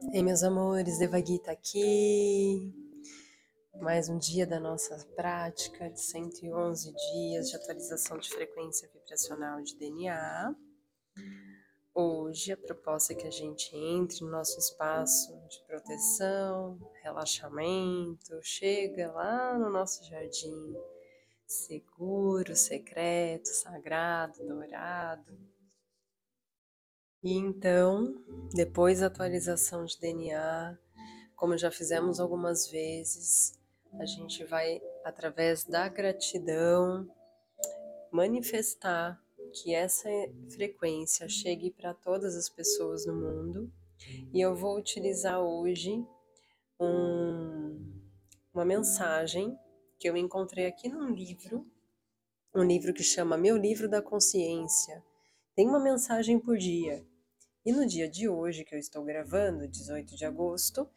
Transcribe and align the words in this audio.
Ei, 0.00 0.22
meus 0.22 0.44
amores, 0.44 0.98
Devagui 0.98 1.40
tá 1.40 1.50
aqui. 1.50 2.72
Mais 3.80 4.08
um 4.08 4.16
dia 4.16 4.46
da 4.46 4.60
nossa 4.60 4.96
prática 5.16 5.90
de 5.90 6.00
111 6.00 6.94
dias 6.94 7.50
de 7.50 7.56
atualização 7.56 8.16
de 8.16 8.30
frequência 8.30 8.88
vibracional 8.94 9.60
de 9.60 9.76
DNA. 9.76 10.54
Hoje 11.92 12.52
a 12.52 12.56
proposta 12.56 13.12
é 13.12 13.16
que 13.16 13.26
a 13.26 13.30
gente 13.30 13.74
entre 13.74 14.24
no 14.24 14.30
nosso 14.30 14.56
espaço 14.60 15.36
de 15.48 15.60
proteção, 15.66 16.78
relaxamento, 17.02 18.38
chega 18.40 19.10
lá 19.10 19.58
no 19.58 19.68
nosso 19.68 20.04
jardim 20.04 20.76
seguro, 21.44 22.54
secreto, 22.54 23.48
sagrado, 23.48 24.46
dourado. 24.46 25.57
E 27.22 27.32
então, 27.32 28.14
depois 28.54 29.00
da 29.00 29.06
atualização 29.06 29.84
de 29.84 29.98
DNA, 29.98 30.78
como 31.34 31.58
já 31.58 31.70
fizemos 31.70 32.20
algumas 32.20 32.68
vezes, 32.68 33.58
a 33.98 34.04
gente 34.04 34.44
vai, 34.44 34.80
através 35.04 35.64
da 35.64 35.88
gratidão, 35.88 37.08
manifestar 38.12 39.20
que 39.52 39.74
essa 39.74 40.08
frequência 40.50 41.28
chegue 41.28 41.70
para 41.70 41.94
todas 41.94 42.36
as 42.36 42.48
pessoas 42.48 43.06
no 43.06 43.14
mundo. 43.14 43.72
E 44.32 44.40
eu 44.40 44.54
vou 44.54 44.78
utilizar 44.78 45.40
hoje 45.40 46.04
um, 46.78 48.00
uma 48.54 48.64
mensagem 48.64 49.58
que 49.98 50.08
eu 50.08 50.16
encontrei 50.16 50.66
aqui 50.66 50.88
num 50.88 51.10
livro, 51.10 51.66
um 52.54 52.62
livro 52.62 52.94
que 52.94 53.02
chama 53.02 53.36
Meu 53.36 53.56
Livro 53.56 53.88
da 53.88 54.00
Consciência. 54.00 55.02
Tem 55.54 55.66
uma 55.66 55.80
mensagem 55.80 56.38
por 56.38 56.56
dia. 56.56 57.04
E 57.68 57.72
no 57.72 57.84
dia 57.84 58.08
de 58.08 58.26
hoje, 58.26 58.64
que 58.64 58.74
eu 58.74 58.78
estou 58.78 59.04
gravando, 59.04 59.68
18 59.68 60.16
de 60.16 60.24
agosto, 60.24 60.88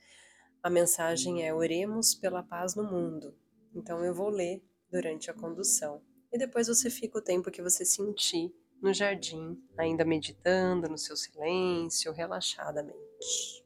a 0.63 0.69
mensagem 0.69 1.45
é 1.45 1.53
Oremos 1.53 2.15
pela 2.15 2.41
paz 2.41 2.75
no 2.75 2.83
mundo. 2.89 3.35
Então 3.75 4.05
eu 4.05 4.15
vou 4.15 4.29
ler 4.29 4.63
durante 4.89 5.29
a 5.29 5.33
condução 5.33 6.01
e 6.31 6.37
depois 6.37 6.69
você 6.69 6.89
fica 6.89 7.17
o 7.17 7.21
tempo 7.21 7.51
que 7.51 7.61
você 7.61 7.83
sentir 7.83 8.55
no 8.81 8.93
jardim, 8.93 9.61
ainda 9.77 10.05
meditando 10.05 10.87
no 10.87 10.97
seu 10.97 11.17
silêncio, 11.17 12.13
relaxadamente. 12.13 13.65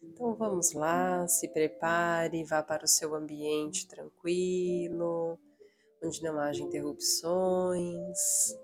Então 0.00 0.32
vamos 0.36 0.74
lá, 0.74 1.26
se 1.26 1.48
prepare, 1.48 2.44
vá 2.44 2.62
para 2.62 2.84
o 2.84 2.88
seu 2.88 3.16
ambiente 3.16 3.88
tranquilo, 3.88 5.36
onde 6.00 6.22
não 6.22 6.38
haja 6.38 6.62
interrupções. 6.62 8.54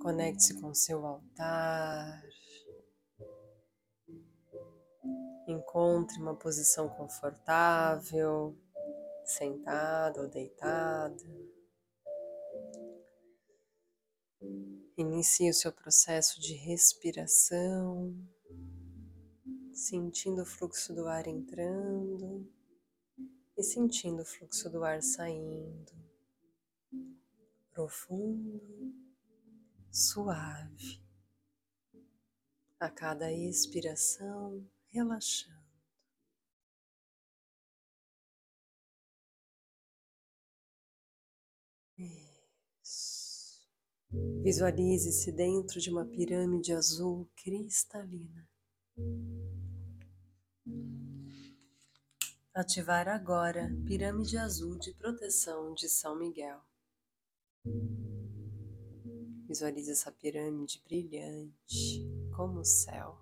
Conecte-se 0.00 0.60
com 0.60 0.74
seu 0.74 1.04
altar. 1.04 2.22
Encontre 5.48 6.20
uma 6.20 6.34
posição 6.34 6.88
confortável 6.88 8.56
sentado 9.26 10.20
ou 10.20 10.28
deitado. 10.28 11.24
Inicie 14.96 15.50
o 15.50 15.54
seu 15.54 15.72
processo 15.72 16.40
de 16.40 16.54
respiração, 16.54 18.16
sentindo 19.74 20.42
o 20.42 20.46
fluxo 20.46 20.94
do 20.94 21.06
ar 21.06 21.26
entrando 21.26 22.50
e 23.56 23.62
sentindo 23.62 24.22
o 24.22 24.24
fluxo 24.24 24.70
do 24.70 24.84
ar 24.84 25.02
saindo. 25.02 25.92
Profundo, 27.72 28.60
suave. 29.96 31.00
A 32.78 32.90
cada 32.90 33.32
expiração, 33.32 34.68
relaxando. 34.88 35.56
Visualize-se 44.42 45.32
dentro 45.32 45.80
de 45.80 45.90
uma 45.90 46.04
pirâmide 46.04 46.74
azul 46.74 47.26
cristalina. 47.34 48.46
Ativar 52.54 53.08
agora 53.08 53.70
pirâmide 53.86 54.36
azul 54.36 54.78
de 54.78 54.92
proteção 54.92 55.72
de 55.72 55.88
São 55.88 56.18
Miguel. 56.18 56.60
Visualize 59.56 59.90
essa 59.90 60.12
pirâmide 60.12 60.82
brilhante 60.84 62.06
como 62.36 62.60
o 62.60 62.64
céu, 62.64 63.18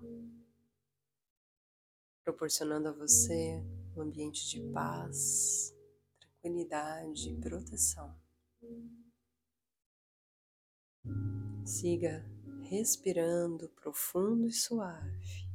proporcionando 2.25 2.89
a 2.89 2.93
você 2.93 3.63
um 3.97 4.01
ambiente 4.01 4.45
de 4.49 4.61
paz, 4.73 5.73
tranquilidade 6.19 7.31
e 7.31 7.37
proteção. 7.37 8.13
Siga 11.65 12.29
respirando 12.65 13.69
profundo 13.69 14.49
e 14.49 14.53
suave. 14.53 15.49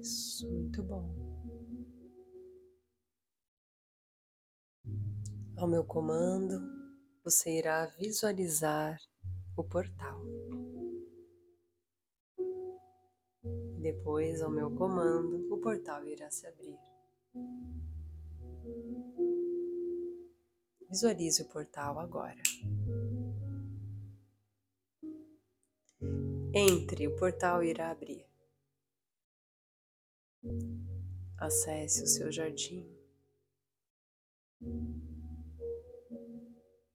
Isso, 0.00 0.50
muito 0.50 0.82
bom. 0.82 1.27
Ao 5.58 5.66
meu 5.66 5.84
comando, 5.84 6.60
você 7.24 7.58
irá 7.58 7.84
visualizar 7.98 8.96
o 9.56 9.64
portal. 9.64 10.22
Depois, 13.80 14.40
ao 14.40 14.52
meu 14.52 14.70
comando, 14.76 15.52
o 15.52 15.58
portal 15.58 16.06
irá 16.06 16.30
se 16.30 16.46
abrir. 16.46 16.78
Visualize 20.88 21.42
o 21.42 21.48
portal 21.48 21.98
agora. 21.98 22.40
Entre, 26.54 27.08
o 27.08 27.16
portal 27.16 27.64
irá 27.64 27.90
abrir. 27.90 28.24
Acesse 31.36 32.04
o 32.04 32.06
seu 32.06 32.30
jardim. 32.30 32.88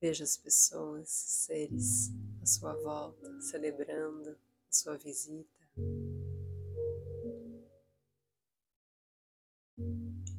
Veja 0.04 0.26
as 0.26 0.36
pessoas, 0.36 1.08
seres 1.08 2.12
à 2.42 2.46
sua 2.46 2.74
volta, 2.74 3.40
celebrando 3.40 4.32
a 4.32 4.36
sua 4.70 4.98
visita. 4.98 5.50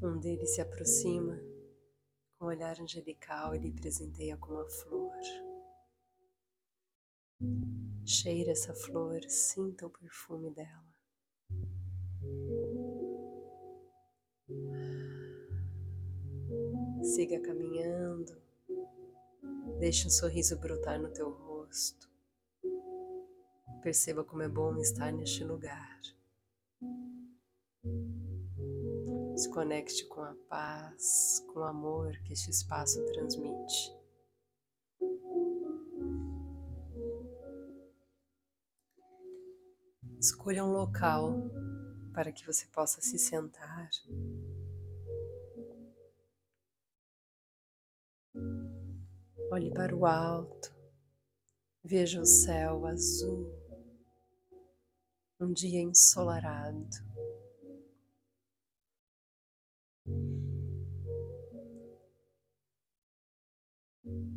Um 0.03 0.21
deles 0.21 0.55
se 0.55 0.61
aproxima 0.61 1.41
com 2.39 2.45
um 2.45 2.49
olhar 2.49 2.79
angelical 2.79 3.55
e 3.55 3.59
lhe 3.59 3.73
presenteia 3.73 4.37
com 4.37 4.53
uma 4.53 4.69
flor. 4.69 5.17
Cheira 8.05 8.51
essa 8.51 8.75
flor, 8.75 9.23
sinta 9.31 9.87
o 9.87 9.91
perfume 9.91 10.51
dela. 10.51 10.95
Siga 17.03 17.41
caminhando, 17.41 18.44
deixe 19.79 20.07
um 20.07 20.11
sorriso 20.11 20.59
brotar 20.59 21.01
no 21.01 21.11
teu 21.11 21.31
rosto. 21.31 22.09
Perceba 23.83 24.25
como 24.25 24.43
é 24.43 24.49
bom 24.49 24.77
estar 24.79 25.13
neste 25.13 25.45
lugar. 25.45 26.01
Se 29.37 29.51
conecte 29.51 30.07
com 30.07 30.23
a 30.23 30.35
paz, 30.49 31.45
com 31.53 31.61
o 31.61 31.65
amor 31.65 32.17
que 32.25 32.33
este 32.33 32.51
espaço 32.51 33.05
transmite. 33.07 33.93
Escolha 40.19 40.65
um 40.65 40.73
local 40.73 41.51
para 42.15 42.33
que 42.33 42.47
você 42.47 42.67
possa 42.69 43.03
se 43.03 43.19
sentar. 43.19 43.91
Olhe 49.55 49.71
para 49.73 49.95
o 49.95 50.05
alto, 50.05 50.75
veja 51.85 52.21
o 52.21 52.27
céu 52.27 52.87
azul, 52.87 53.55
um 55.39 55.53
dia 55.53 55.81
ensolarado. 55.81 56.97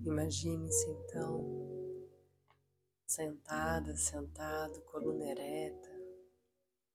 Imagine-se 0.06 0.88
então 0.88 2.08
sentada, 3.08 3.98
sentado, 3.98 4.80
coluna 4.84 5.32
ereta, 5.32 5.90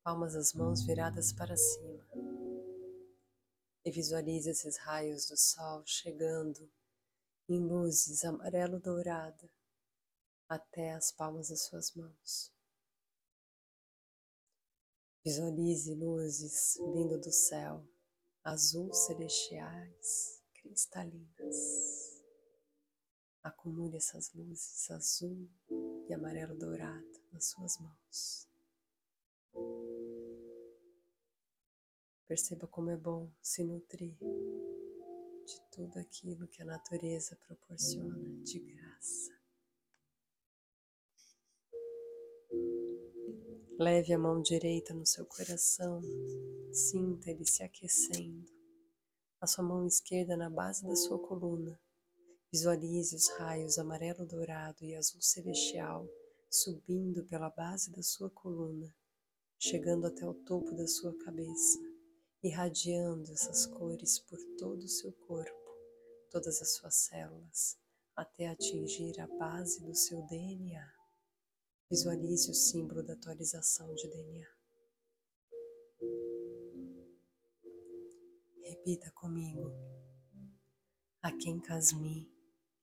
palmas 0.05 0.35
das 0.35 0.53
mãos 0.53 0.87
viradas 0.87 1.33
para 1.33 1.57
cima. 1.57 2.07
E 3.85 3.91
visualize 3.91 4.49
esses 4.49 4.79
raios 4.79 5.27
do 5.27 5.37
sol 5.37 5.83
chegando 5.85 6.71
em 7.53 7.61
luzes 7.61 8.25
amarelo-dourada 8.25 9.51
até 10.49 10.93
as 10.93 11.13
palmas 11.13 11.49
das 11.49 11.63
suas 11.67 11.93
mãos. 11.95 12.53
Visualize 15.25 15.95
luzes 15.95 16.77
vindo 16.95 17.19
do 17.19 17.31
céu, 17.31 17.87
azul 18.43 18.93
celestiais, 18.93 20.43
cristalinas. 20.55 22.23
Acumule 23.43 23.97
essas 23.97 24.33
luzes 24.33 24.91
azul 24.91 25.49
e 26.09 26.15
amarelo 26.15 26.57
dourado 26.57 27.23
nas 27.33 27.51
suas 27.51 27.79
mãos. 27.79 28.49
Perceba 32.27 32.67
como 32.67 32.91
é 32.91 32.97
bom 32.97 33.31
se 33.41 33.63
nutrir 33.63 34.17
de 35.53 35.61
tudo 35.71 35.99
aquilo 35.99 36.49
que 36.49 36.63
a 36.63 36.65
natureza 36.65 37.37
proporciona 37.47 38.43
de 38.43 38.59
graça. 38.59 39.31
Leve 43.79 44.13
a 44.13 44.19
mão 44.19 44.41
direita 44.41 44.95
no 44.95 45.05
seu 45.05 45.27
coração, 45.27 46.01
sinta 46.73 47.31
ele 47.31 47.45
se 47.45 47.63
aquecendo. 47.63 48.47
A 49.41 49.47
sua 49.47 49.65
mão 49.65 49.87
esquerda 49.87 50.37
na 50.37 50.49
base 50.49 50.87
da 50.87 50.95
sua 50.95 51.19
coluna. 51.19 51.79
Visualize 52.51 53.15
os 53.15 53.29
raios 53.39 53.79
amarelo 53.79 54.25
dourado 54.25 54.85
e 54.85 54.95
azul 54.95 55.21
celestial 55.21 56.09
subindo 56.49 57.25
pela 57.25 57.49
base 57.51 57.91
da 57.91 58.03
sua 58.03 58.31
coluna, 58.31 58.95
chegando 59.59 60.07
até 60.07 60.27
o 60.27 60.35
topo 60.35 60.71
da 60.75 60.87
sua 60.87 61.17
cabeça, 61.25 61.79
irradiando 62.43 63.31
essas 63.33 63.67
cores 63.67 64.19
por 64.19 64.39
todo 64.59 64.83
o 64.83 64.89
seu 64.89 65.13
corpo, 65.13 65.53
todas 66.31 66.61
as 66.61 66.75
suas 66.75 66.95
células, 66.95 67.79
até 68.17 68.49
atingir 68.49 69.21
a 69.21 69.27
base 69.27 69.81
do 69.85 69.95
seu 69.95 70.21
DNA. 70.27 70.93
Visualize 71.89 72.51
o 72.51 72.55
símbolo 72.55 73.03
da 73.03 73.13
atualização 73.13 73.95
de 73.95 74.09
DNA. 74.09 74.49
Repita 78.63 79.11
comigo. 79.13 79.71
Aquém 81.23 81.61
Casmi, 81.61 82.29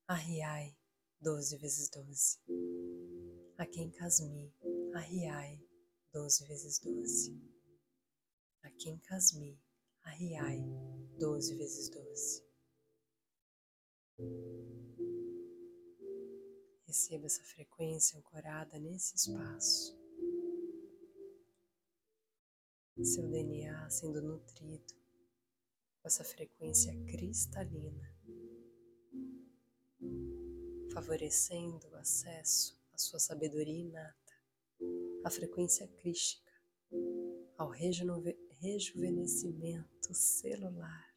Arriai, 0.07 0.73
12 1.19 1.57
vezes 1.57 1.89
12. 1.89 2.39
Aquém 3.57 3.91
Casmi, 3.91 4.53
Arriai, 4.93 5.61
12 6.13 6.45
vezes 6.45 6.79
12 6.79 7.58
a 8.63 8.69
Kinkasmi 8.71 9.57
Arriai 10.03 10.63
12 11.17 11.55
vezes 11.55 11.89
12. 11.89 12.43
Receba 16.85 17.25
essa 17.27 17.43
frequência 17.43 18.17
ancorada 18.17 18.79
nesse 18.79 19.15
espaço. 19.15 19.97
Seu 23.03 23.29
DNA 23.29 23.89
sendo 23.89 24.21
nutrido 24.21 24.93
com 26.01 26.07
essa 26.07 26.23
frequência 26.23 26.93
cristalina, 27.05 28.13
favorecendo 30.91 31.87
o 31.89 31.95
acesso 31.95 32.77
à 32.91 32.97
sua 32.97 33.19
sabedoria 33.19 33.79
inata, 33.79 34.33
à 35.23 35.29
frequência 35.29 35.87
crística, 35.87 36.51
ao 37.57 37.69
regeneração 37.69 38.48
rejuvenescimento 38.59 40.13
celular. 40.13 41.07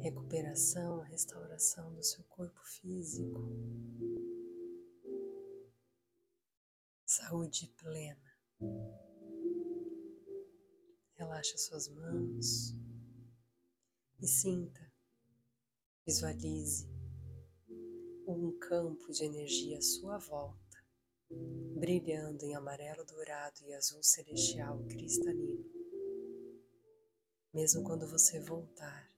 Recuperação, 0.00 1.00
restauração 1.00 1.94
do 1.94 2.02
seu 2.02 2.24
corpo 2.24 2.60
físico, 2.64 3.40
saúde 7.04 7.68
plena. 7.76 8.30
Relaxe 11.14 11.58
suas 11.58 11.86
mãos 11.88 12.74
e 14.18 14.26
sinta, 14.26 14.90
visualize 16.06 16.88
um 18.26 18.58
campo 18.58 19.12
de 19.12 19.24
energia 19.24 19.76
à 19.76 19.82
sua 19.82 20.16
volta, 20.16 20.69
brilhando 21.30 22.44
em 22.44 22.54
amarelo 22.54 23.04
dourado 23.04 23.64
e 23.66 23.72
azul 23.72 24.02
celestial 24.02 24.82
cristalino. 24.84 25.64
Mesmo 27.52 27.82
quando 27.82 28.06
você 28.08 28.40
voltar, 28.40 29.08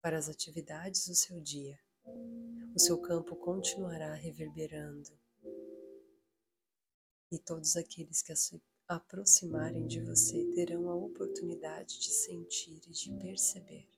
para 0.00 0.18
as 0.18 0.28
atividades 0.28 1.06
do 1.06 1.14
seu 1.14 1.40
dia, 1.40 1.78
o 2.74 2.78
seu 2.78 3.00
campo 3.00 3.36
continuará 3.36 4.14
reverberando 4.14 5.10
e 7.30 7.38
todos 7.38 7.76
aqueles 7.76 8.20
que 8.20 8.36
se 8.36 8.62
aproximarem 8.86 9.86
de 9.86 10.00
você 10.00 10.44
terão 10.54 10.90
a 10.90 10.94
oportunidade 10.94 11.98
de 11.98 12.10
sentir 12.10 12.80
e 12.86 12.92
de 12.92 13.10
perceber 13.18 13.88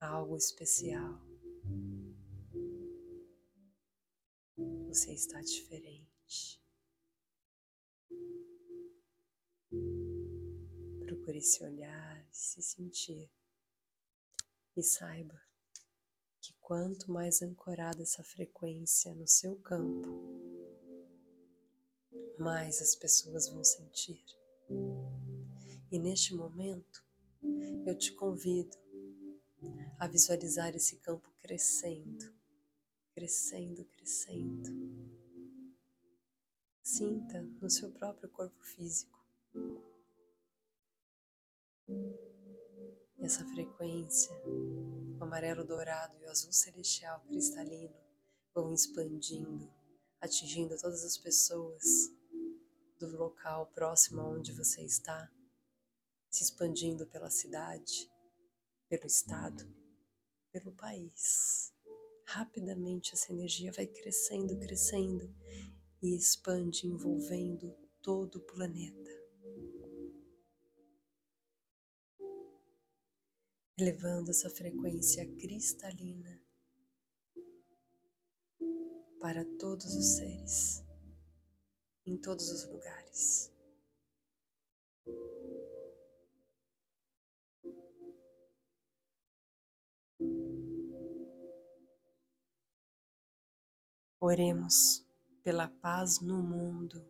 algo 0.00 0.36
especial. 0.36 1.20
Você 4.92 5.12
está 5.12 5.40
diferente. 5.40 6.60
Procure 11.06 11.40
se 11.40 11.62
olhar, 11.62 12.26
se 12.32 12.60
sentir 12.60 13.30
e 14.76 14.82
saiba 14.82 15.40
que 16.40 16.52
quanto 16.54 17.12
mais 17.12 17.40
ancorada 17.40 18.02
essa 18.02 18.24
frequência 18.24 19.14
no 19.14 19.28
seu 19.28 19.54
campo, 19.60 20.08
mais 22.36 22.82
as 22.82 22.96
pessoas 22.96 23.48
vão 23.48 23.62
sentir. 23.62 24.24
E 25.92 26.00
neste 26.00 26.34
momento, 26.34 27.06
eu 27.86 27.96
te 27.96 28.12
convido 28.12 28.76
a 30.00 30.08
visualizar 30.08 30.74
esse 30.74 30.96
campo 30.96 31.32
crescendo, 31.38 32.39
crescendo, 33.20 33.84
crescendo. 33.84 34.70
Sinta 36.82 37.42
no 37.60 37.68
seu 37.68 37.92
próprio 37.92 38.30
corpo 38.30 38.64
físico 38.64 39.20
essa 43.18 43.44
frequência, 43.44 44.34
o 44.46 45.22
amarelo 45.22 45.66
dourado 45.66 46.16
e 46.16 46.24
o 46.24 46.30
azul 46.30 46.50
celestial 46.50 47.20
cristalino 47.26 47.94
vão 48.54 48.72
expandindo, 48.72 49.70
atingindo 50.18 50.78
todas 50.78 51.04
as 51.04 51.18
pessoas 51.18 52.10
do 52.98 53.18
local 53.18 53.66
próximo 53.66 54.22
aonde 54.22 54.50
você 54.52 54.80
está, 54.80 55.30
se 56.30 56.42
expandindo 56.42 57.06
pela 57.06 57.28
cidade, 57.28 58.10
pelo 58.88 59.06
estado, 59.06 59.70
pelo 60.50 60.72
país. 60.72 61.70
Rapidamente 62.32 63.12
essa 63.14 63.32
energia 63.32 63.72
vai 63.72 63.88
crescendo, 63.88 64.56
crescendo 64.58 65.34
e 66.00 66.16
expande, 66.16 66.86
envolvendo 66.86 67.76
todo 68.00 68.36
o 68.36 68.40
planeta. 68.40 69.10
elevando 73.80 74.30
essa 74.30 74.50
frequência 74.50 75.26
cristalina 75.36 76.38
para 79.18 79.42
todos 79.58 79.94
os 79.94 80.16
seres, 80.16 80.84
em 82.04 82.18
todos 82.18 82.50
os 82.50 82.70
lugares. 82.70 83.50
Oremos 94.22 95.02
pela 95.42 95.66
paz 95.66 96.20
no 96.20 96.42
mundo. 96.42 97.02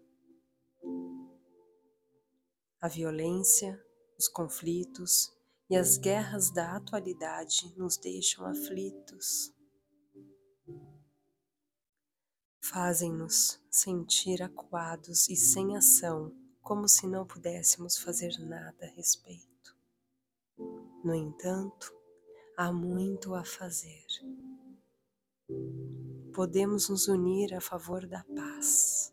A 2.81 2.87
violência, 2.87 3.85
os 4.17 4.29
conflitos, 4.29 5.37
e 5.69 5.77
as 5.77 5.99
guerras 5.99 6.53
da 6.53 6.77
atualidade 6.77 7.75
nos 7.77 7.97
deixam 7.97 8.47
aflitos. 8.47 9.53
Fazem-nos 12.63 13.61
sentir 13.69 14.41
acuados 14.41 15.29
e 15.29 15.35
sem 15.35 15.77
ação, 15.77 16.33
como 16.63 16.87
se 16.87 17.09
não 17.09 17.27
pudéssemos 17.27 17.99
fazer 17.99 18.39
nada 18.39 18.87
a 18.87 18.95
respeito. 18.95 19.77
No 21.05 21.13
entanto, 21.13 21.93
há 22.57 22.73
muito 22.73 23.35
a 23.35 23.45
fazer. 23.45 24.07
Podemos 26.35 26.89
nos 26.89 27.09
unir 27.09 27.55
a 27.55 27.61
favor 27.61 28.07
da 28.07 28.25
paz 28.25 29.13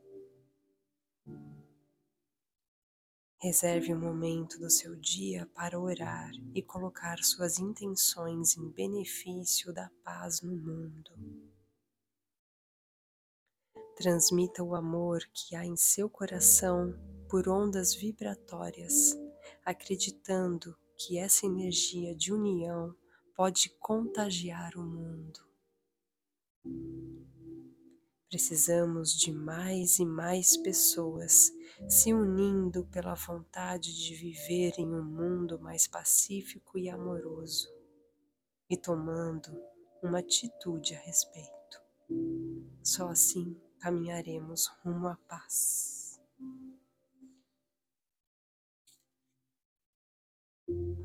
Reserve 3.40 3.94
um 3.94 4.00
momento 4.00 4.58
do 4.60 4.68
seu 4.68 4.96
dia 4.96 5.46
para 5.54 5.80
orar 5.80 6.32
e 6.56 6.62
colocar 6.64 7.20
suas 7.24 7.60
intenções 7.60 8.58
em 8.58 8.68
benefício 8.68 9.72
da 9.72 9.92
paz 10.04 10.42
no 10.42 10.56
mundo. 10.56 11.12
Transmita 13.96 14.64
o 14.64 14.74
amor 14.74 15.22
que 15.32 15.56
há 15.56 15.64
em 15.64 15.78
seu 15.78 16.10
coração 16.10 16.94
por 17.30 17.48
ondas 17.48 17.94
vibratórias, 17.94 19.16
acreditando 19.64 20.76
que 20.98 21.20
essa 21.20 21.46
energia 21.46 22.16
de 22.16 22.34
união 22.34 22.96
pode 23.36 23.70
contagiar 23.80 24.76
o 24.76 24.84
mundo. 24.84 25.40
Precisamos 28.30 29.14
de 29.14 29.32
mais 29.32 30.00
e 30.00 30.06
mais 30.06 30.58
pessoas 30.58 31.50
se 31.88 32.14
unindo 32.14 32.86
pela 32.88 33.14
vontade 33.14 33.96
de 33.96 34.16
viver 34.16 34.74
em 34.78 34.94
um 34.94 35.02
mundo 35.02 35.58
mais 35.62 35.88
pacífico 35.88 36.78
e 36.78 36.90
amoroso 36.90 37.74
e 38.70 38.76
tomando 38.76 39.50
uma 40.04 40.20
atitude 40.20 40.94
a 40.94 41.00
respeito. 41.00 41.82
Só 42.84 43.08
assim 43.08 43.58
caminharemos 43.80 44.68
rumo 44.84 45.08
à 45.08 45.16
paz. 45.16 46.20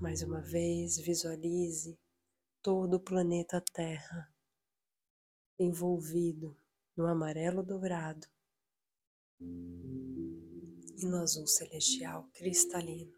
Mais 0.00 0.22
uma 0.22 0.40
vez, 0.40 0.98
visualize 0.98 1.96
todo 2.60 2.94
o 2.94 3.00
planeta 3.00 3.62
Terra 3.72 4.28
envolvido 5.56 6.56
no 6.96 7.06
amarelo 7.06 7.62
dourado 7.62 8.26
e 9.40 11.06
no 11.06 11.18
azul 11.18 11.46
celestial 11.46 12.28
cristalino, 12.32 13.16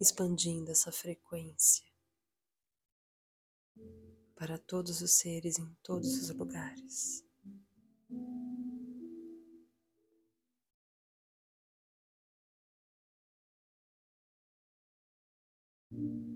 expandindo 0.00 0.70
essa 0.70 0.92
frequência 0.92 1.86
para 4.36 4.58
todos 4.58 5.00
os 5.00 5.12
seres 5.18 5.58
em 5.58 5.74
todos 5.82 6.18
os 6.18 6.30
lugares. 6.30 7.26
Paz, 15.96 16.35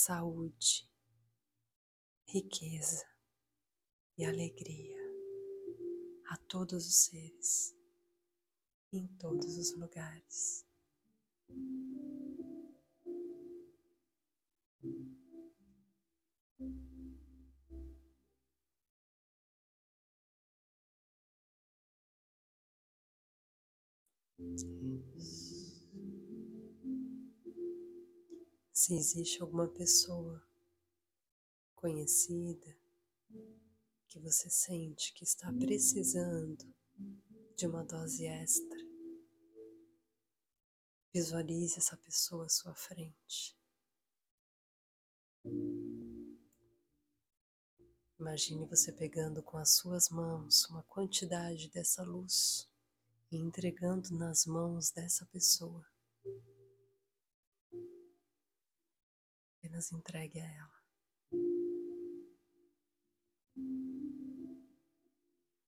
saúde, 0.00 0.88
riqueza 2.26 3.06
e 4.16 4.24
alegria 4.24 4.98
a 6.30 6.38
todos 6.48 6.86
os 6.86 7.04
seres, 7.04 7.76
em 8.90 9.06
todos 9.18 9.58
os 9.58 9.76
lugares. 9.76 10.64
Isso. 24.38 25.79
Se 28.80 28.94
existe 28.94 29.42
alguma 29.42 29.68
pessoa 29.68 30.42
conhecida 31.74 32.74
que 34.08 34.18
você 34.18 34.48
sente 34.48 35.12
que 35.12 35.22
está 35.22 35.52
precisando 35.52 36.66
de 37.54 37.66
uma 37.66 37.84
dose 37.84 38.24
extra, 38.24 38.78
visualize 41.12 41.76
essa 41.76 41.94
pessoa 41.98 42.46
à 42.46 42.48
sua 42.48 42.74
frente. 42.74 43.54
Imagine 48.18 48.64
você 48.64 48.92
pegando 48.92 49.42
com 49.42 49.58
as 49.58 49.76
suas 49.76 50.08
mãos 50.08 50.64
uma 50.70 50.82
quantidade 50.84 51.68
dessa 51.68 52.02
luz 52.02 52.66
e 53.30 53.36
entregando 53.36 54.16
nas 54.16 54.46
mãos 54.46 54.90
dessa 54.90 55.26
pessoa. 55.26 55.84
Apenas 59.70 59.92
entregue 59.92 60.40
a 60.40 60.52
ela. 60.52 60.82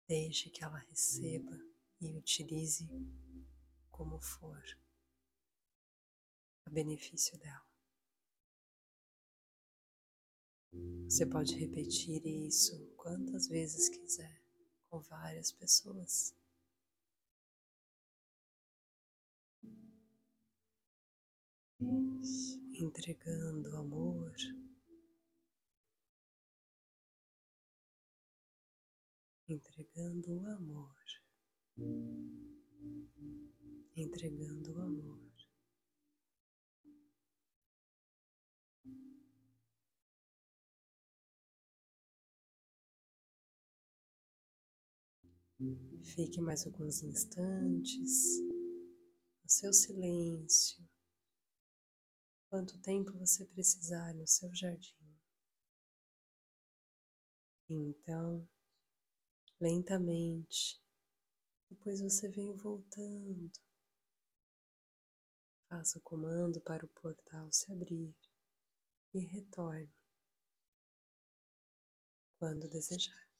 Deixe 0.08 0.50
que 0.50 0.64
ela 0.64 0.78
receba 0.78 1.56
e 2.00 2.12
utilize 2.16 2.86
como 3.90 4.20
for, 4.20 4.60
a 6.66 6.70
benefício 6.70 7.38
dela. 7.38 7.70
Você 11.04 11.24
pode 11.26 11.54
repetir 11.54 12.26
isso 12.26 12.92
quantas 12.96 13.46
vezes 13.46 13.88
quiser 13.88 14.42
com 14.88 15.00
várias 15.00 15.52
pessoas. 15.52 16.34
Entregando 22.74 23.76
amor. 23.76 24.34
Entregando 29.48 30.34
o 30.34 30.46
amor, 30.46 30.96
entregando 33.94 34.72
o 34.72 34.80
amor. 34.80 35.32
Fique 46.02 46.40
mais 46.40 46.66
alguns 46.66 47.02
instantes 47.02 48.40
no 49.44 49.48
seu 49.48 49.72
silêncio, 49.72 50.82
quanto 52.52 52.76
tempo 52.82 53.10
você 53.12 53.46
precisar 53.46 54.12
no 54.12 54.26
seu 54.26 54.54
jardim. 54.54 55.18
Então, 57.66 58.46
lentamente, 59.58 60.78
depois 61.70 62.02
você 62.02 62.28
vem 62.28 62.54
voltando. 62.54 63.50
Faça 65.66 65.98
o 65.98 66.02
comando 66.02 66.60
para 66.60 66.84
o 66.84 66.88
portal 66.88 67.50
se 67.50 67.72
abrir 67.72 68.14
e 69.14 69.20
retorne 69.20 69.90
quando 72.38 72.68
desejar. 72.68 73.31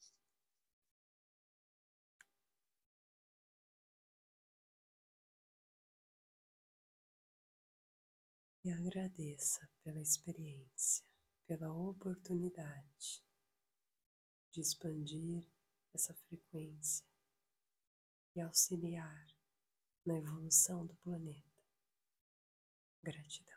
E 8.63 8.71
agradeça 8.71 9.69
pela 9.83 9.99
experiência, 9.99 11.05
pela 11.45 11.73
oportunidade 11.73 13.21
de 14.51 14.61
expandir 14.61 15.51
essa 15.93 16.13
frequência 16.13 17.05
e 18.35 18.41
auxiliar 18.41 19.27
na 20.05 20.15
evolução 20.17 20.85
do 20.85 20.95
planeta. 20.95 21.51
Gratidão. 23.01 23.52